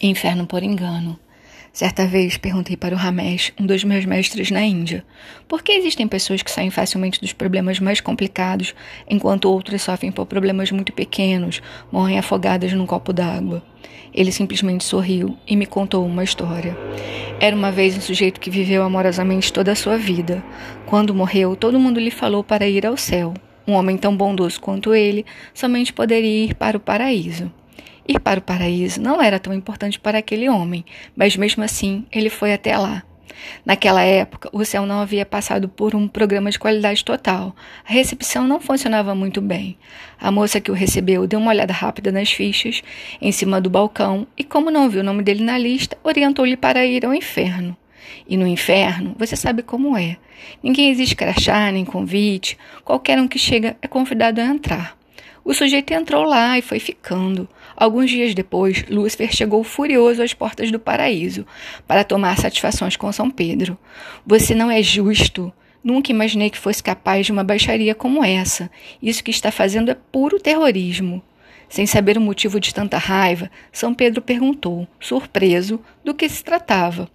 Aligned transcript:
Inferno 0.00 0.46
por 0.46 0.62
engano. 0.62 1.18
Certa 1.72 2.06
vez 2.06 2.36
perguntei 2.36 2.76
para 2.76 2.94
o 2.94 2.98
Ramesh, 2.98 3.52
um 3.58 3.66
dos 3.66 3.82
meus 3.82 4.04
mestres 4.04 4.48
na 4.48 4.62
Índia, 4.62 5.04
por 5.48 5.60
que 5.60 5.72
existem 5.72 6.06
pessoas 6.06 6.40
que 6.40 6.52
saem 6.52 6.70
facilmente 6.70 7.20
dos 7.20 7.32
problemas 7.32 7.80
mais 7.80 8.00
complicados, 8.00 8.76
enquanto 9.10 9.50
outras 9.50 9.82
sofrem 9.82 10.12
por 10.12 10.24
problemas 10.26 10.70
muito 10.70 10.92
pequenos, 10.92 11.60
morrem 11.90 12.16
afogadas 12.16 12.72
num 12.72 12.86
copo 12.86 13.12
d'água. 13.12 13.60
Ele 14.14 14.30
simplesmente 14.30 14.84
sorriu 14.84 15.36
e 15.44 15.56
me 15.56 15.66
contou 15.66 16.06
uma 16.06 16.22
história. 16.22 16.78
Era 17.40 17.56
uma 17.56 17.72
vez 17.72 17.96
um 17.96 18.00
sujeito 18.00 18.38
que 18.38 18.50
viveu 18.50 18.84
amorosamente 18.84 19.52
toda 19.52 19.72
a 19.72 19.76
sua 19.76 19.98
vida. 19.98 20.44
Quando 20.86 21.12
morreu, 21.12 21.56
todo 21.56 21.80
mundo 21.80 21.98
lhe 21.98 22.12
falou 22.12 22.44
para 22.44 22.68
ir 22.68 22.86
ao 22.86 22.96
céu. 22.96 23.34
Um 23.66 23.72
homem 23.72 23.96
tão 23.96 24.16
bondoso 24.16 24.60
quanto 24.60 24.94
ele 24.94 25.26
somente 25.52 25.92
poderia 25.92 26.44
ir 26.44 26.54
para 26.54 26.76
o 26.76 26.80
paraíso. 26.80 27.50
Ir 28.08 28.18
para 28.20 28.40
o 28.40 28.42
paraíso 28.42 29.00
não 29.00 29.20
era 29.20 29.38
tão 29.38 29.52
importante 29.52 30.00
para 30.00 30.18
aquele 30.18 30.48
homem, 30.48 30.84
mas 31.14 31.36
mesmo 31.36 31.62
assim 31.62 32.06
ele 32.10 32.30
foi 32.30 32.54
até 32.54 32.76
lá. 32.76 33.02
Naquela 33.64 34.02
época, 34.02 34.48
o 34.52 34.64
céu 34.64 34.86
não 34.86 35.00
havia 35.00 35.26
passado 35.26 35.68
por 35.68 35.94
um 35.94 36.08
programa 36.08 36.50
de 36.50 36.58
qualidade 36.58 37.04
total. 37.04 37.54
A 37.88 37.92
recepção 37.92 38.46
não 38.46 38.60
funcionava 38.60 39.14
muito 39.14 39.40
bem. 39.40 39.76
A 40.20 40.30
moça 40.30 40.60
que 40.60 40.70
o 40.70 40.74
recebeu 40.74 41.26
deu 41.26 41.38
uma 41.38 41.50
olhada 41.50 41.72
rápida 41.72 42.10
nas 42.10 42.32
fichas 42.32 42.82
em 43.20 43.30
cima 43.30 43.60
do 43.60 43.70
balcão 43.70 44.26
e, 44.36 44.42
como 44.42 44.70
não 44.70 44.88
viu 44.88 45.00
o 45.00 45.04
nome 45.04 45.22
dele 45.22 45.44
na 45.44 45.58
lista, 45.58 45.96
orientou-lhe 46.02 46.56
para 46.56 46.84
ir 46.84 47.04
ao 47.04 47.14
inferno. 47.14 47.76
E 48.26 48.36
no 48.36 48.46
inferno, 48.46 49.14
você 49.18 49.36
sabe 49.36 49.62
como 49.62 49.96
é. 49.96 50.16
Ninguém 50.62 50.90
exige 50.90 51.14
crachá 51.14 51.70
nem 51.70 51.84
convite, 51.84 52.56
qualquer 52.84 53.18
um 53.18 53.28
que 53.28 53.38
chega 53.38 53.76
é 53.82 53.86
convidado 53.86 54.40
a 54.40 54.44
entrar. 54.44 54.97
O 55.48 55.54
sujeito 55.54 55.94
entrou 55.94 56.24
lá 56.24 56.58
e 56.58 56.62
foi 56.62 56.78
ficando. 56.78 57.48
Alguns 57.74 58.10
dias 58.10 58.34
depois, 58.34 58.84
Lúcifer 58.90 59.34
chegou 59.34 59.64
furioso 59.64 60.22
às 60.22 60.34
portas 60.34 60.70
do 60.70 60.78
paraíso 60.78 61.46
para 61.86 62.04
tomar 62.04 62.36
satisfações 62.36 62.96
com 62.96 63.10
São 63.10 63.30
Pedro. 63.30 63.78
Você 64.26 64.54
não 64.54 64.70
é 64.70 64.82
justo. 64.82 65.50
Nunca 65.82 66.12
imaginei 66.12 66.50
que 66.50 66.58
fosse 66.58 66.82
capaz 66.82 67.24
de 67.24 67.32
uma 67.32 67.42
baixaria 67.42 67.94
como 67.94 68.22
essa. 68.22 68.70
Isso 69.02 69.24
que 69.24 69.30
está 69.30 69.50
fazendo 69.50 69.90
é 69.90 69.94
puro 69.94 70.38
terrorismo. 70.38 71.22
Sem 71.66 71.86
saber 71.86 72.18
o 72.18 72.20
motivo 72.20 72.60
de 72.60 72.74
tanta 72.74 72.98
raiva, 72.98 73.50
São 73.72 73.94
Pedro 73.94 74.20
perguntou, 74.20 74.86
surpreso, 75.00 75.80
do 76.04 76.12
que 76.12 76.28
se 76.28 76.44
tratava. 76.44 77.08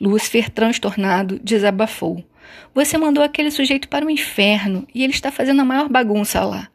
Lúcifer, 0.00 0.48
transtornado, 0.48 1.40
desabafou. 1.42 2.24
Você 2.72 2.96
mandou 2.96 3.24
aquele 3.24 3.50
sujeito 3.50 3.88
para 3.88 4.06
o 4.06 4.10
inferno 4.10 4.86
e 4.94 5.02
ele 5.02 5.12
está 5.12 5.32
fazendo 5.32 5.62
a 5.62 5.64
maior 5.64 5.88
bagunça 5.88 6.44
lá. 6.44 6.68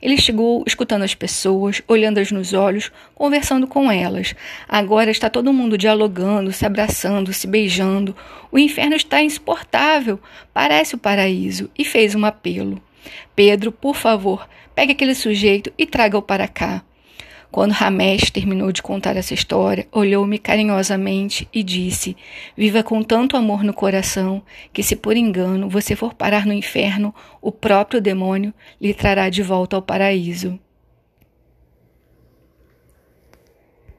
Ele 0.00 0.16
chegou 0.16 0.62
escutando 0.66 1.02
as 1.02 1.14
pessoas, 1.14 1.82
olhando-as 1.86 2.30
nos 2.30 2.52
olhos, 2.52 2.90
conversando 3.14 3.66
com 3.66 3.90
elas. 3.90 4.34
Agora 4.68 5.10
está 5.10 5.28
todo 5.30 5.52
mundo 5.52 5.78
dialogando, 5.78 6.52
se 6.52 6.66
abraçando, 6.66 7.32
se 7.32 7.46
beijando. 7.46 8.14
O 8.50 8.58
inferno 8.58 8.96
está 8.96 9.22
insuportável, 9.22 10.20
parece 10.52 10.94
o 10.94 10.98
paraíso, 10.98 11.70
e 11.78 11.84
fez 11.84 12.14
um 12.14 12.24
apelo. 12.24 12.82
Pedro, 13.34 13.72
por 13.72 13.96
favor, 13.96 14.48
pegue 14.74 14.92
aquele 14.92 15.14
sujeito 15.14 15.72
e 15.76 15.86
traga-o 15.86 16.22
para 16.22 16.48
cá. 16.48 16.82
Quando 17.52 17.72
Ramesh 17.72 18.30
terminou 18.30 18.72
de 18.72 18.80
contar 18.80 19.14
essa 19.14 19.34
história, 19.34 19.86
olhou-me 19.92 20.38
carinhosamente 20.38 21.46
e 21.52 21.62
disse: 21.62 22.16
Viva 22.56 22.82
com 22.82 23.02
tanto 23.02 23.36
amor 23.36 23.62
no 23.62 23.74
coração 23.74 24.42
que, 24.72 24.82
se 24.82 24.96
por 24.96 25.18
engano 25.18 25.68
você 25.68 25.94
for 25.94 26.14
parar 26.14 26.46
no 26.46 26.54
inferno, 26.54 27.14
o 27.42 27.52
próprio 27.52 28.00
demônio 28.00 28.54
lhe 28.80 28.94
trará 28.94 29.28
de 29.28 29.42
volta 29.42 29.76
ao 29.76 29.82
paraíso. 29.82 30.58